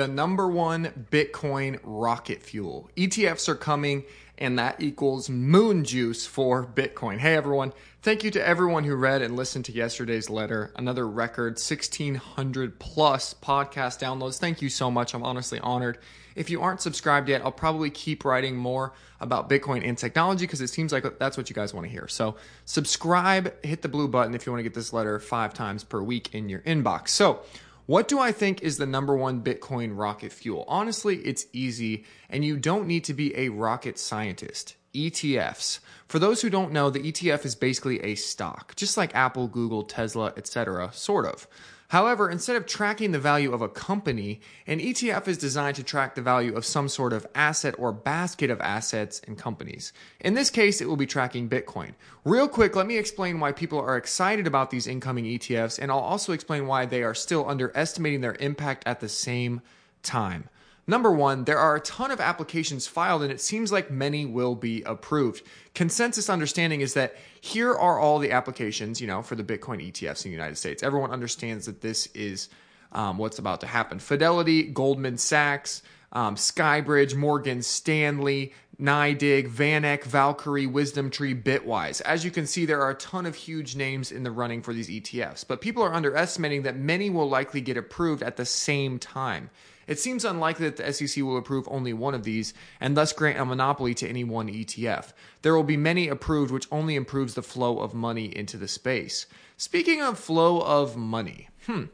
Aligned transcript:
the 0.00 0.08
number 0.08 0.48
one 0.48 1.06
Bitcoin 1.10 1.78
rocket 1.82 2.42
fuel. 2.42 2.88
ETFs 2.96 3.50
are 3.50 3.54
coming, 3.54 4.04
and 4.38 4.58
that 4.58 4.80
equals 4.80 5.28
moon 5.28 5.84
juice 5.84 6.26
for 6.26 6.64
Bitcoin. 6.66 7.18
Hey, 7.18 7.36
everyone. 7.36 7.74
Thank 8.00 8.24
you 8.24 8.30
to 8.30 8.48
everyone 8.48 8.84
who 8.84 8.94
read 8.94 9.20
and 9.20 9.36
listened 9.36 9.66
to 9.66 9.72
yesterday's 9.72 10.30
letter. 10.30 10.72
Another 10.74 11.06
record 11.06 11.56
1,600 11.58 12.80
plus 12.80 13.34
podcast 13.34 14.00
downloads. 14.00 14.38
Thank 14.38 14.62
you 14.62 14.70
so 14.70 14.90
much. 14.90 15.12
I'm 15.12 15.22
honestly 15.22 15.60
honored. 15.60 15.98
If 16.34 16.48
you 16.48 16.62
aren't 16.62 16.80
subscribed 16.80 17.28
yet, 17.28 17.42
I'll 17.44 17.52
probably 17.52 17.90
keep 17.90 18.24
writing 18.24 18.56
more 18.56 18.94
about 19.20 19.50
Bitcoin 19.50 19.86
and 19.86 19.98
technology 19.98 20.46
because 20.46 20.62
it 20.62 20.68
seems 20.68 20.94
like 20.94 21.18
that's 21.18 21.36
what 21.36 21.50
you 21.50 21.54
guys 21.54 21.74
want 21.74 21.84
to 21.84 21.90
hear. 21.90 22.08
So, 22.08 22.36
subscribe, 22.64 23.52
hit 23.62 23.82
the 23.82 23.88
blue 23.90 24.08
button 24.08 24.34
if 24.34 24.46
you 24.46 24.52
want 24.52 24.60
to 24.60 24.62
get 24.62 24.72
this 24.72 24.94
letter 24.94 25.18
five 25.18 25.52
times 25.52 25.84
per 25.84 26.00
week 26.00 26.34
in 26.34 26.48
your 26.48 26.60
inbox. 26.60 27.08
So, 27.08 27.42
what 27.90 28.06
do 28.06 28.20
I 28.20 28.30
think 28.30 28.62
is 28.62 28.76
the 28.76 28.86
number 28.86 29.16
one 29.16 29.42
Bitcoin 29.42 29.98
rocket 29.98 30.30
fuel? 30.30 30.64
Honestly, 30.68 31.16
it's 31.16 31.46
easy, 31.52 32.04
and 32.28 32.44
you 32.44 32.56
don't 32.56 32.86
need 32.86 33.02
to 33.02 33.14
be 33.14 33.36
a 33.36 33.48
rocket 33.48 33.98
scientist. 33.98 34.76
ETFs. 34.94 35.80
For 36.06 36.20
those 36.20 36.40
who 36.40 36.50
don't 36.50 36.70
know, 36.70 36.88
the 36.88 37.00
ETF 37.10 37.44
is 37.44 37.56
basically 37.56 38.00
a 38.04 38.14
stock, 38.14 38.76
just 38.76 38.96
like 38.96 39.12
Apple, 39.16 39.48
Google, 39.48 39.82
Tesla, 39.82 40.32
etc., 40.36 40.90
sort 40.92 41.26
of. 41.26 41.48
However, 41.90 42.30
instead 42.30 42.54
of 42.54 42.66
tracking 42.66 43.10
the 43.10 43.18
value 43.18 43.52
of 43.52 43.62
a 43.62 43.68
company, 43.68 44.40
an 44.64 44.78
ETF 44.78 45.26
is 45.26 45.36
designed 45.36 45.74
to 45.74 45.82
track 45.82 46.14
the 46.14 46.22
value 46.22 46.54
of 46.54 46.64
some 46.64 46.88
sort 46.88 47.12
of 47.12 47.26
asset 47.34 47.74
or 47.78 47.90
basket 47.90 48.48
of 48.48 48.60
assets 48.60 49.20
and 49.26 49.36
companies. 49.36 49.92
In 50.20 50.34
this 50.34 50.50
case, 50.50 50.80
it 50.80 50.88
will 50.88 50.96
be 50.96 51.06
tracking 51.06 51.48
Bitcoin. 51.48 51.94
Real 52.24 52.46
quick, 52.46 52.76
let 52.76 52.86
me 52.86 52.96
explain 52.96 53.40
why 53.40 53.50
people 53.50 53.80
are 53.80 53.96
excited 53.96 54.46
about 54.46 54.70
these 54.70 54.86
incoming 54.86 55.24
ETFs, 55.24 55.80
and 55.80 55.90
I'll 55.90 55.98
also 55.98 56.32
explain 56.32 56.68
why 56.68 56.86
they 56.86 57.02
are 57.02 57.12
still 57.12 57.48
underestimating 57.48 58.20
their 58.20 58.36
impact 58.38 58.84
at 58.86 59.00
the 59.00 59.08
same 59.08 59.60
time. 60.04 60.48
Number 60.86 61.12
one, 61.12 61.44
there 61.44 61.58
are 61.58 61.76
a 61.76 61.80
ton 61.80 62.10
of 62.10 62.20
applications 62.20 62.86
filed, 62.86 63.22
and 63.22 63.30
it 63.30 63.40
seems 63.40 63.70
like 63.70 63.90
many 63.90 64.26
will 64.26 64.54
be 64.54 64.82
approved. 64.82 65.42
Consensus 65.74 66.28
understanding 66.28 66.80
is 66.80 66.94
that 66.94 67.16
here 67.40 67.72
are 67.74 67.98
all 67.98 68.18
the 68.18 68.32
applications, 68.32 69.00
you 69.00 69.06
know, 69.06 69.22
for 69.22 69.36
the 69.36 69.44
Bitcoin 69.44 69.86
ETFs 69.86 70.24
in 70.24 70.30
the 70.30 70.36
United 70.36 70.56
States. 70.56 70.82
Everyone 70.82 71.10
understands 71.10 71.66
that 71.66 71.80
this 71.80 72.06
is 72.08 72.48
um, 72.92 73.18
what's 73.18 73.38
about 73.38 73.60
to 73.60 73.66
happen. 73.66 73.98
Fidelity, 73.98 74.64
Goldman 74.64 75.16
Sachs, 75.16 75.82
um, 76.12 76.34
Skybridge, 76.34 77.14
Morgan 77.14 77.62
Stanley, 77.62 78.52
NYDIG, 78.80 79.48
VanEck, 79.48 80.04
Valkyrie, 80.04 80.66
WisdomTree, 80.66 81.42
Bitwise. 81.42 82.00
As 82.02 82.24
you 82.24 82.30
can 82.30 82.46
see, 82.46 82.64
there 82.64 82.80
are 82.80 82.90
a 82.90 82.94
ton 82.94 83.26
of 83.26 83.34
huge 83.34 83.76
names 83.76 84.10
in 84.10 84.22
the 84.22 84.30
running 84.30 84.62
for 84.62 84.72
these 84.72 84.88
ETFs, 84.88 85.46
but 85.46 85.60
people 85.60 85.82
are 85.82 85.92
underestimating 85.92 86.62
that 86.62 86.76
many 86.76 87.10
will 87.10 87.28
likely 87.28 87.60
get 87.60 87.76
approved 87.76 88.22
at 88.22 88.36
the 88.36 88.46
same 88.46 88.98
time. 88.98 89.50
It 89.90 89.98
seems 89.98 90.24
unlikely 90.24 90.70
that 90.70 90.76
the 90.76 90.92
SEC 90.92 91.20
will 91.24 91.36
approve 91.36 91.66
only 91.68 91.92
one 91.92 92.14
of 92.14 92.22
these 92.22 92.54
and 92.80 92.96
thus 92.96 93.12
grant 93.12 93.40
a 93.40 93.44
monopoly 93.44 93.92
to 93.94 94.08
any 94.08 94.22
one 94.22 94.46
ETF. 94.46 95.12
There 95.42 95.52
will 95.52 95.64
be 95.64 95.76
many 95.76 96.06
approved, 96.06 96.52
which 96.52 96.68
only 96.70 96.94
improves 96.94 97.34
the 97.34 97.42
flow 97.42 97.80
of 97.80 97.92
money 97.92 98.26
into 98.26 98.56
the 98.56 98.68
space. 98.68 99.26
Speaking 99.56 100.00
of 100.00 100.16
flow 100.16 100.60
of 100.60 100.96
money, 100.96 101.48
hmm. 101.66 101.86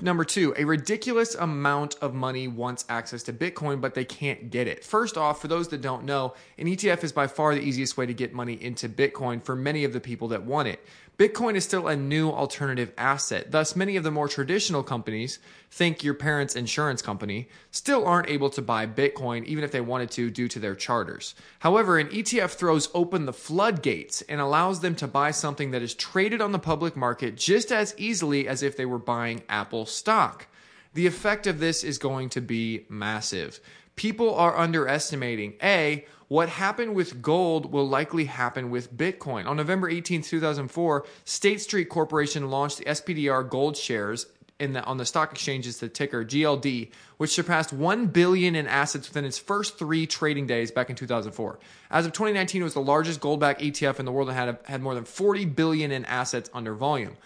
Number 0.00 0.24
two, 0.24 0.54
a 0.56 0.64
ridiculous 0.64 1.34
amount 1.34 1.96
of 2.00 2.14
money 2.14 2.48
wants 2.48 2.86
access 2.88 3.22
to 3.24 3.32
Bitcoin, 3.32 3.82
but 3.82 3.94
they 3.94 4.06
can't 4.06 4.50
get 4.50 4.66
it. 4.66 4.82
First 4.82 5.18
off, 5.18 5.42
for 5.42 5.48
those 5.48 5.68
that 5.68 5.82
don't 5.82 6.04
know, 6.04 6.32
an 6.56 6.66
ETF 6.66 7.04
is 7.04 7.12
by 7.12 7.26
far 7.26 7.54
the 7.54 7.60
easiest 7.60 7.98
way 7.98 8.06
to 8.06 8.14
get 8.14 8.32
money 8.32 8.54
into 8.54 8.88
Bitcoin 8.88 9.42
for 9.42 9.54
many 9.54 9.84
of 9.84 9.92
the 9.92 10.00
people 10.00 10.28
that 10.28 10.44
want 10.44 10.68
it. 10.68 10.82
Bitcoin 11.18 11.56
is 11.56 11.64
still 11.64 11.88
a 11.88 11.94
new 11.94 12.30
alternative 12.30 12.90
asset. 12.96 13.50
Thus, 13.50 13.76
many 13.76 13.96
of 13.96 14.02
the 14.02 14.10
more 14.10 14.28
traditional 14.28 14.82
companies, 14.82 15.38
think 15.70 16.02
your 16.02 16.14
parents' 16.14 16.56
insurance 16.56 17.02
company, 17.02 17.41
still 17.70 18.06
aren't 18.06 18.28
able 18.28 18.50
to 18.50 18.62
buy 18.62 18.86
Bitcoin 18.86 19.44
even 19.44 19.64
if 19.64 19.72
they 19.72 19.80
wanted 19.80 20.10
to 20.12 20.30
due 20.30 20.48
to 20.48 20.58
their 20.58 20.74
charters. 20.74 21.34
However, 21.60 21.98
an 21.98 22.08
ETF 22.08 22.52
throws 22.52 22.88
open 22.94 23.26
the 23.26 23.32
floodgates 23.32 24.22
and 24.22 24.40
allows 24.40 24.80
them 24.80 24.94
to 24.96 25.06
buy 25.06 25.30
something 25.30 25.70
that 25.70 25.82
is 25.82 25.94
traded 25.94 26.40
on 26.40 26.52
the 26.52 26.58
public 26.58 26.96
market 26.96 27.36
just 27.36 27.72
as 27.72 27.94
easily 27.98 28.48
as 28.48 28.62
if 28.62 28.76
they 28.76 28.86
were 28.86 28.98
buying 28.98 29.42
Apple 29.48 29.86
stock. 29.86 30.46
The 30.94 31.06
effect 31.06 31.46
of 31.46 31.58
this 31.58 31.84
is 31.84 31.98
going 31.98 32.28
to 32.30 32.40
be 32.40 32.84
massive. 32.88 33.60
People 33.96 34.34
are 34.34 34.56
underestimating 34.56 35.54
A, 35.62 36.06
what 36.32 36.48
happened 36.48 36.94
with 36.94 37.20
gold 37.20 37.70
will 37.70 37.86
likely 37.86 38.24
happen 38.24 38.70
with 38.70 38.96
Bitcoin. 38.96 39.46
On 39.46 39.54
November 39.54 39.90
18, 39.90 40.22
2004, 40.22 41.04
State 41.26 41.60
Street 41.60 41.90
Corporation 41.90 42.48
launched 42.48 42.78
the 42.78 42.86
SPDR 42.86 43.46
gold 43.46 43.76
shares 43.76 44.24
in 44.62 44.74
the, 44.74 44.84
on 44.84 44.96
the 44.96 45.04
stock 45.04 45.32
exchanges, 45.32 45.78
the 45.78 45.88
ticker 45.88 46.24
GLD, 46.24 46.90
which 47.16 47.32
surpassed 47.32 47.72
1 47.72 48.06
billion 48.06 48.54
in 48.54 48.68
assets 48.68 49.08
within 49.08 49.24
its 49.24 49.36
first 49.36 49.76
three 49.76 50.06
trading 50.06 50.46
days 50.46 50.70
back 50.70 50.88
in 50.88 50.94
2004. 50.94 51.58
As 51.90 52.06
of 52.06 52.12
2019, 52.12 52.60
it 52.60 52.64
was 52.64 52.74
the 52.74 52.80
largest 52.80 53.20
gold-backed 53.20 53.60
ETF 53.60 53.98
in 53.98 54.04
the 54.04 54.12
world 54.12 54.28
and 54.28 54.38
had, 54.38 54.58
had 54.64 54.80
more 54.80 54.94
than 54.94 55.04
40 55.04 55.46
billion 55.46 55.90
in 55.90 56.04
assets 56.04 56.48
under 56.54 56.74
volume. 56.74 57.16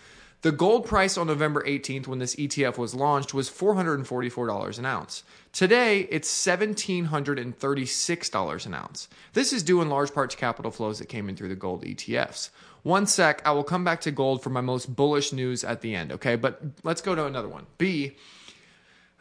The 0.43 0.53
gold 0.53 0.87
price 0.87 1.17
on 1.17 1.27
November 1.27 1.65
18th, 1.65 2.07
when 2.07 2.19
this 2.19 2.37
ETF 2.37 2.79
was 2.79 2.95
launched, 2.95 3.33
was 3.33 3.49
$444 3.51 4.79
an 4.79 4.85
ounce. 4.85 5.23
Today, 5.53 6.01
it's 6.11 6.29
$1,736 6.47 8.67
an 8.67 8.75
ounce. 8.75 9.09
This 9.33 9.53
is 9.53 9.63
due 9.63 9.81
in 9.81 9.89
large 9.89 10.13
part 10.13 10.31
to 10.31 10.37
capital 10.37 10.71
flows 10.71 10.99
that 10.99 11.09
came 11.09 11.29
in 11.29 11.37
through 11.37 11.49
the 11.49 11.57
gold 11.57 11.85
ETFs. 11.85 12.51
One 12.83 13.07
sec, 13.07 13.41
I 13.45 13.53
will 13.53 13.65
come 13.65 13.83
back 13.83 14.01
to 14.03 14.13
gold 14.13 14.43
for 14.43 14.51
my 14.51 14.61
most 14.61 14.95
bullish 14.95 15.33
news 15.33 15.65
at 15.65 15.81
the 15.81 15.95
end, 15.95 16.13
okay? 16.13 16.37
But 16.37 16.61
let's 16.85 17.01
go 17.01 17.15
to 17.15 17.25
another 17.25 17.49
one. 17.49 17.67
B, 17.79 18.17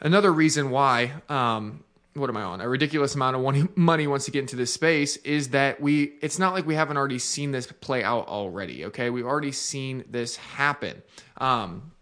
another 0.00 0.32
reason 0.32 0.70
why 0.70 1.14
um, 1.28 1.82
what 2.16 2.30
am 2.30 2.36
I 2.36 2.42
on? 2.42 2.60
A 2.60 2.68
ridiculous 2.68 3.14
amount 3.14 3.36
of 3.36 3.76
money 3.76 4.06
wants 4.08 4.24
to 4.24 4.30
get 4.30 4.40
into 4.40 4.56
this 4.56 4.72
space 4.72 5.16
is 5.18 5.50
that 5.50 5.80
we, 5.80 6.14
it's 6.20 6.38
not 6.38 6.54
like 6.54 6.66
we 6.66 6.74
haven't 6.74 6.96
already 6.96 7.18
seen 7.18 7.52
this 7.52 7.66
play 7.66 8.02
out 8.02 8.28
already. 8.28 8.86
Okay. 8.86 9.10
We've 9.10 9.26
already 9.26 9.52
seen 9.52 10.04
this 10.10 10.36
happen. 10.36 11.02
Um, 11.38 11.92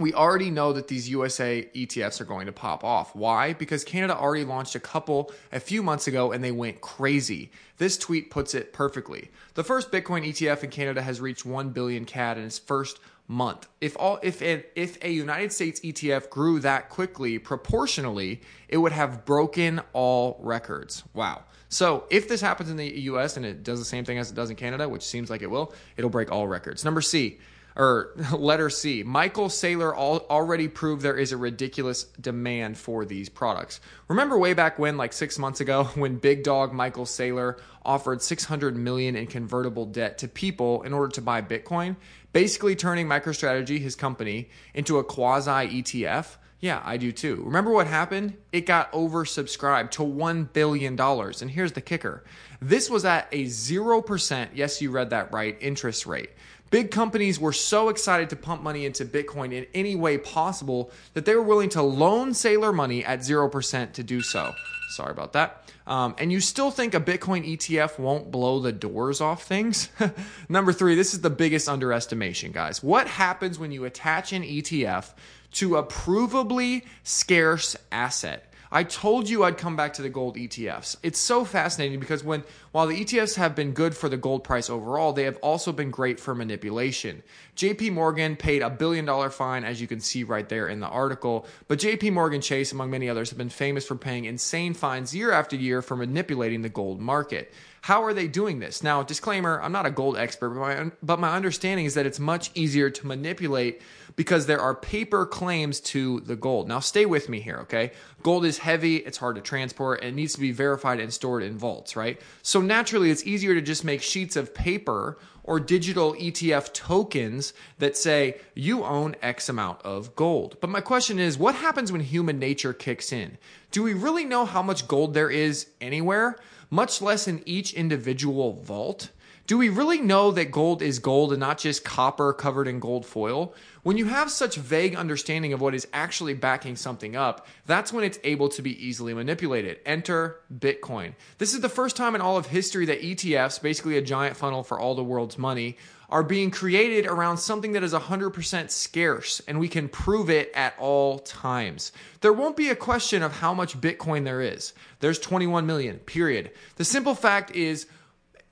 we 0.00 0.14
already 0.14 0.50
know 0.50 0.72
that 0.72 0.88
these 0.88 1.10
USA 1.10 1.68
ETFs 1.74 2.22
are 2.22 2.24
going 2.24 2.46
to 2.46 2.52
pop 2.52 2.82
off. 2.82 3.14
Why? 3.14 3.52
Because 3.52 3.84
Canada 3.84 4.16
already 4.16 4.44
launched 4.44 4.74
a 4.74 4.80
couple 4.80 5.30
a 5.52 5.60
few 5.60 5.82
months 5.82 6.06
ago 6.06 6.32
and 6.32 6.42
they 6.42 6.52
went 6.52 6.80
crazy. 6.80 7.50
This 7.76 7.98
tweet 7.98 8.30
puts 8.30 8.54
it 8.54 8.72
perfectly. 8.72 9.30
The 9.54 9.64
first 9.64 9.92
Bitcoin 9.92 10.26
ETF 10.26 10.64
in 10.64 10.70
Canada 10.70 11.02
has 11.02 11.20
reached 11.20 11.44
1 11.44 11.70
billion 11.70 12.06
CAD 12.06 12.38
in 12.38 12.44
its 12.44 12.58
first 12.58 12.98
month. 13.30 13.68
If 13.80 13.96
all 13.96 14.18
if 14.22 14.42
a, 14.42 14.64
if 14.74 15.02
a 15.04 15.10
United 15.10 15.52
States 15.52 15.78
ETF 15.80 16.30
grew 16.30 16.58
that 16.60 16.88
quickly 16.88 17.38
proportionally, 17.38 18.40
it 18.68 18.76
would 18.76 18.90
have 18.90 19.24
broken 19.24 19.80
all 19.92 20.36
records. 20.42 21.04
Wow. 21.14 21.44
So 21.68 22.04
if 22.10 22.28
this 22.28 22.40
happens 22.40 22.70
in 22.70 22.76
the 22.76 23.02
US 23.02 23.36
and 23.36 23.46
it 23.46 23.62
does 23.62 23.78
the 23.78 23.84
same 23.84 24.04
thing 24.04 24.18
as 24.18 24.32
it 24.32 24.34
does 24.34 24.50
in 24.50 24.56
Canada, 24.56 24.88
which 24.88 25.04
seems 25.04 25.30
like 25.30 25.42
it 25.42 25.50
will, 25.50 25.72
it'll 25.96 26.10
break 26.10 26.32
all 26.32 26.48
records. 26.48 26.84
Number 26.84 27.00
C, 27.00 27.38
or 27.80 28.12
letter 28.32 28.68
C, 28.68 29.02
Michael 29.02 29.48
Saylor 29.48 29.94
already 29.94 30.68
proved 30.68 31.02
there 31.02 31.16
is 31.16 31.32
a 31.32 31.38
ridiculous 31.38 32.04
demand 32.20 32.76
for 32.76 33.06
these 33.06 33.30
products. 33.30 33.80
Remember 34.06 34.38
way 34.38 34.52
back 34.52 34.78
when, 34.78 34.98
like 34.98 35.14
six 35.14 35.38
months 35.38 35.60
ago, 35.60 35.84
when 35.94 36.16
big 36.16 36.44
dog 36.44 36.74
Michael 36.74 37.06
Saylor 37.06 37.58
offered 37.82 38.20
600 38.20 38.76
million 38.76 39.16
in 39.16 39.26
convertible 39.26 39.86
debt 39.86 40.18
to 40.18 40.28
people 40.28 40.82
in 40.82 40.92
order 40.92 41.10
to 41.14 41.22
buy 41.22 41.40
Bitcoin, 41.40 41.96
basically 42.34 42.76
turning 42.76 43.06
MicroStrategy, 43.08 43.80
his 43.80 43.96
company, 43.96 44.50
into 44.74 44.98
a 44.98 45.04
quasi 45.04 45.50
ETF? 45.50 46.36
Yeah, 46.60 46.82
I 46.84 46.98
do 46.98 47.10
too. 47.10 47.42
Remember 47.46 47.70
what 47.70 47.86
happened? 47.86 48.36
It 48.52 48.66
got 48.66 48.92
oversubscribed 48.92 49.92
to 49.92 50.02
$1 50.02 50.52
billion. 50.52 51.00
And 51.00 51.50
here's 51.50 51.72
the 51.72 51.80
kicker 51.80 52.22
this 52.60 52.90
was 52.90 53.06
at 53.06 53.26
a 53.32 53.44
0%, 53.44 54.48
yes, 54.52 54.82
you 54.82 54.90
read 54.90 55.08
that 55.10 55.32
right, 55.32 55.56
interest 55.62 56.04
rate. 56.04 56.28
Big 56.70 56.90
companies 56.92 57.40
were 57.40 57.52
so 57.52 57.88
excited 57.88 58.30
to 58.30 58.36
pump 58.36 58.62
money 58.62 58.86
into 58.86 59.04
Bitcoin 59.04 59.52
in 59.52 59.66
any 59.74 59.96
way 59.96 60.16
possible 60.16 60.90
that 61.14 61.24
they 61.24 61.34
were 61.34 61.42
willing 61.42 61.68
to 61.70 61.82
loan 61.82 62.30
Saylor 62.30 62.72
money 62.72 63.04
at 63.04 63.20
0% 63.20 63.92
to 63.92 64.02
do 64.02 64.22
so. 64.22 64.54
Sorry 64.90 65.10
about 65.10 65.32
that. 65.32 65.70
Um, 65.86 66.14
and 66.18 66.30
you 66.30 66.40
still 66.40 66.70
think 66.70 66.94
a 66.94 67.00
Bitcoin 67.00 67.44
ETF 67.56 67.98
won't 67.98 68.30
blow 68.30 68.60
the 68.60 68.70
doors 68.70 69.20
off 69.20 69.42
things? 69.42 69.88
Number 70.48 70.72
three, 70.72 70.94
this 70.94 71.14
is 71.14 71.20
the 71.20 71.30
biggest 71.30 71.68
underestimation, 71.68 72.52
guys. 72.52 72.82
What 72.82 73.08
happens 73.08 73.58
when 73.58 73.72
you 73.72 73.84
attach 73.84 74.32
an 74.32 74.44
ETF 74.44 75.10
to 75.54 75.76
a 75.76 75.82
provably 75.82 76.84
scarce 77.02 77.76
asset? 77.90 78.49
I 78.72 78.84
told 78.84 79.28
you 79.28 79.42
I'd 79.42 79.58
come 79.58 79.74
back 79.74 79.94
to 79.94 80.02
the 80.02 80.08
gold 80.08 80.36
ETFs. 80.36 80.96
It's 81.02 81.18
so 81.18 81.44
fascinating 81.44 81.98
because 81.98 82.22
when 82.22 82.44
while 82.70 82.86
the 82.86 83.04
ETFs 83.04 83.34
have 83.34 83.56
been 83.56 83.72
good 83.72 83.96
for 83.96 84.08
the 84.08 84.16
gold 84.16 84.44
price 84.44 84.70
overall, 84.70 85.12
they 85.12 85.24
have 85.24 85.38
also 85.38 85.72
been 85.72 85.90
great 85.90 86.20
for 86.20 86.36
manipulation. 86.36 87.24
JP 87.56 87.92
Morgan 87.94 88.36
paid 88.36 88.62
a 88.62 88.70
billion 88.70 89.04
dollar 89.04 89.28
fine 89.28 89.64
as 89.64 89.80
you 89.80 89.88
can 89.88 89.98
see 89.98 90.22
right 90.22 90.48
there 90.48 90.68
in 90.68 90.78
the 90.78 90.86
article, 90.86 91.46
but 91.66 91.80
JP 91.80 92.12
Morgan 92.12 92.40
Chase 92.40 92.70
among 92.70 92.90
many 92.90 93.08
others 93.08 93.30
have 93.30 93.38
been 93.38 93.48
famous 93.48 93.84
for 93.84 93.96
paying 93.96 94.26
insane 94.26 94.74
fines 94.74 95.12
year 95.12 95.32
after 95.32 95.56
year 95.56 95.82
for 95.82 95.96
manipulating 95.96 96.62
the 96.62 96.68
gold 96.68 97.00
market. 97.00 97.52
How 97.82 98.04
are 98.04 98.12
they 98.12 98.28
doing 98.28 98.58
this? 98.58 98.82
Now, 98.82 99.02
disclaimer, 99.02 99.60
I'm 99.62 99.72
not 99.72 99.86
a 99.86 99.90
gold 99.90 100.16
expert, 100.16 100.50
but 100.50 100.60
my, 100.60 100.90
but 101.02 101.18
my 101.18 101.34
understanding 101.34 101.86
is 101.86 101.94
that 101.94 102.06
it's 102.06 102.18
much 102.18 102.50
easier 102.54 102.90
to 102.90 103.06
manipulate 103.06 103.80
because 104.16 104.46
there 104.46 104.60
are 104.60 104.74
paper 104.74 105.24
claims 105.24 105.80
to 105.80 106.20
the 106.20 106.36
gold. 106.36 106.68
Now, 106.68 106.80
stay 106.80 107.06
with 107.06 107.28
me 107.28 107.40
here, 107.40 107.58
okay? 107.62 107.92
Gold 108.22 108.44
is 108.44 108.58
heavy, 108.58 108.96
it's 108.96 109.16
hard 109.16 109.36
to 109.36 109.42
transport, 109.42 110.00
and 110.00 110.10
it 110.10 110.14
needs 110.14 110.34
to 110.34 110.40
be 110.40 110.52
verified 110.52 111.00
and 111.00 111.12
stored 111.12 111.42
in 111.42 111.56
vaults, 111.56 111.96
right? 111.96 112.20
So 112.42 112.60
naturally, 112.60 113.10
it's 113.10 113.24
easier 113.24 113.54
to 113.54 113.62
just 113.62 113.84
make 113.84 114.02
sheets 114.02 114.36
of 114.36 114.54
paper 114.54 115.16
or 115.42 115.58
digital 115.58 116.12
ETF 116.14 116.72
tokens 116.72 117.54
that 117.78 117.96
say 117.96 118.36
you 118.54 118.84
own 118.84 119.16
X 119.22 119.48
amount 119.48 119.82
of 119.82 120.14
gold. 120.14 120.56
But 120.60 120.70
my 120.70 120.80
question 120.80 121.18
is 121.18 121.38
what 121.38 121.54
happens 121.54 121.90
when 121.90 122.02
human 122.02 122.38
nature 122.38 122.72
kicks 122.72 123.12
in? 123.12 123.38
Do 123.70 123.82
we 123.82 123.94
really 123.94 124.24
know 124.24 124.44
how 124.44 124.62
much 124.62 124.86
gold 124.86 125.14
there 125.14 125.30
is 125.30 125.66
anywhere, 125.80 126.36
much 126.70 127.02
less 127.02 127.28
in 127.28 127.42
each 127.46 127.74
individual 127.74 128.60
vault? 128.62 129.10
Do 129.50 129.58
we 129.58 129.68
really 129.68 130.00
know 130.00 130.30
that 130.30 130.52
gold 130.52 130.80
is 130.80 131.00
gold 131.00 131.32
and 131.32 131.40
not 131.40 131.58
just 131.58 131.82
copper 131.82 132.32
covered 132.32 132.68
in 132.68 132.78
gold 132.78 133.04
foil? 133.04 133.52
When 133.82 133.96
you 133.96 134.04
have 134.04 134.30
such 134.30 134.54
vague 134.54 134.94
understanding 134.94 135.52
of 135.52 135.60
what 135.60 135.74
is 135.74 135.88
actually 135.92 136.34
backing 136.34 136.76
something 136.76 137.16
up, 137.16 137.48
that's 137.66 137.92
when 137.92 138.04
it's 138.04 138.20
able 138.22 138.48
to 138.50 138.62
be 138.62 138.80
easily 138.86 139.12
manipulated. 139.12 139.80
Enter 139.84 140.38
Bitcoin. 140.56 141.14
This 141.38 141.52
is 141.52 141.62
the 141.62 141.68
first 141.68 141.96
time 141.96 142.14
in 142.14 142.20
all 142.20 142.36
of 142.36 142.46
history 142.46 142.86
that 142.86 143.02
ETFs, 143.02 143.60
basically 143.60 143.96
a 143.96 144.02
giant 144.02 144.36
funnel 144.36 144.62
for 144.62 144.78
all 144.78 144.94
the 144.94 145.02
world's 145.02 145.36
money, 145.36 145.76
are 146.10 146.22
being 146.22 146.52
created 146.52 147.04
around 147.04 147.38
something 147.38 147.72
that 147.72 147.82
is 147.82 147.92
100% 147.92 148.70
scarce, 148.70 149.42
and 149.48 149.58
we 149.58 149.66
can 149.66 149.88
prove 149.88 150.30
it 150.30 150.52
at 150.54 150.74
all 150.78 151.18
times. 151.18 151.90
There 152.20 152.32
won't 152.32 152.56
be 152.56 152.68
a 152.68 152.76
question 152.76 153.24
of 153.24 153.32
how 153.32 153.52
much 153.52 153.80
Bitcoin 153.80 154.22
there 154.22 154.42
is. 154.42 154.74
There's 155.00 155.18
21 155.18 155.66
million, 155.66 155.98
period. 155.98 156.52
The 156.76 156.84
simple 156.84 157.16
fact 157.16 157.50
is, 157.56 157.86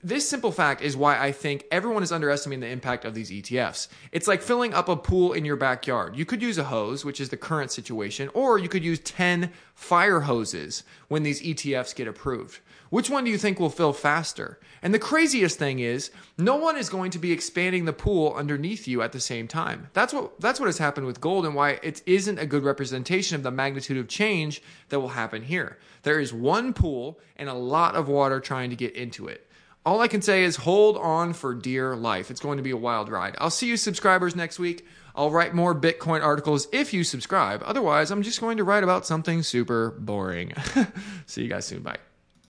this 0.01 0.29
simple 0.29 0.53
fact 0.53 0.81
is 0.81 0.95
why 0.95 1.19
I 1.19 1.33
think 1.33 1.65
everyone 1.71 2.03
is 2.03 2.11
underestimating 2.13 2.61
the 2.61 2.67
impact 2.67 3.03
of 3.03 3.13
these 3.13 3.31
ETFs. 3.31 3.89
It's 4.13 4.29
like 4.29 4.41
filling 4.41 4.73
up 4.73 4.87
a 4.87 4.95
pool 4.95 5.33
in 5.33 5.43
your 5.43 5.57
backyard. 5.57 6.15
You 6.15 6.25
could 6.25 6.41
use 6.41 6.57
a 6.57 6.63
hose, 6.63 7.03
which 7.03 7.19
is 7.19 7.29
the 7.29 7.37
current 7.37 7.69
situation, 7.71 8.29
or 8.33 8.57
you 8.57 8.69
could 8.69 8.83
use 8.83 8.99
10 8.99 9.51
fire 9.75 10.21
hoses 10.21 10.83
when 11.09 11.23
these 11.23 11.41
ETFs 11.41 11.93
get 11.93 12.07
approved. 12.07 12.61
Which 12.89 13.09
one 13.09 13.25
do 13.25 13.29
you 13.29 13.37
think 13.37 13.59
will 13.59 13.69
fill 13.69 13.91
faster? 13.91 14.57
And 14.81 14.93
the 14.93 14.99
craziest 14.99 15.59
thing 15.59 15.79
is, 15.79 16.11
no 16.37 16.55
one 16.55 16.77
is 16.77 16.89
going 16.89 17.11
to 17.11 17.19
be 17.19 17.33
expanding 17.33 17.85
the 17.85 17.93
pool 17.93 18.33
underneath 18.33 18.87
you 18.87 19.01
at 19.01 19.11
the 19.11 19.19
same 19.19 19.47
time. 19.47 19.89
That's 19.93 20.13
what 20.13 20.39
that's 20.39 20.59
what 20.59 20.67
has 20.67 20.77
happened 20.77 21.05
with 21.05 21.21
gold 21.21 21.45
and 21.45 21.53
why 21.53 21.71
it 21.83 22.01
isn't 22.05 22.39
a 22.39 22.45
good 22.45 22.63
representation 22.63 23.35
of 23.35 23.43
the 23.43 23.51
magnitude 23.51 23.97
of 23.97 24.07
change 24.07 24.63
that 24.89 25.01
will 25.01 25.09
happen 25.09 25.43
here. 25.43 25.77
There 26.03 26.19
is 26.19 26.33
one 26.33 26.73
pool 26.73 27.19
and 27.35 27.49
a 27.49 27.53
lot 27.53 27.95
of 27.95 28.07
water 28.07 28.39
trying 28.39 28.69
to 28.69 28.75
get 28.75 28.95
into 28.95 29.27
it. 29.27 29.45
All 29.85 30.01
I 30.01 30.07
can 30.07 30.21
say 30.21 30.43
is 30.43 30.57
hold 30.57 30.97
on 30.97 31.33
for 31.33 31.53
dear 31.53 31.95
life. 31.95 32.29
It's 32.29 32.41
going 32.41 32.57
to 32.57 32.63
be 32.63 32.71
a 32.71 32.77
wild 32.77 33.09
ride. 33.09 33.35
I'll 33.39 33.49
see 33.49 33.67
you 33.67 33.77
subscribers 33.77 34.35
next 34.35 34.59
week. 34.59 34.85
I'll 35.15 35.31
write 35.31 35.53
more 35.53 35.73
Bitcoin 35.73 36.23
articles 36.23 36.67
if 36.71 36.93
you 36.93 37.03
subscribe. 37.03 37.61
Otherwise, 37.65 38.11
I'm 38.11 38.21
just 38.21 38.41
going 38.41 38.57
to 38.57 38.63
write 38.63 38.83
about 38.83 39.05
something 39.05 39.43
super 39.43 39.91
boring. 39.91 40.53
see 41.25 41.43
you 41.43 41.49
guys 41.49 41.65
soon. 41.65 41.81
Bye. 41.81 41.97